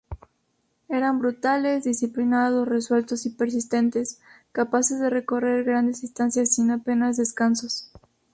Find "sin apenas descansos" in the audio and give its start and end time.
6.55-7.91